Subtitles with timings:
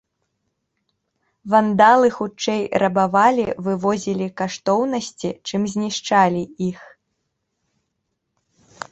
[1.53, 6.79] Вандалы хутчэй рабавалі і вывозілі каштоўнасці, чым знішчалі іх.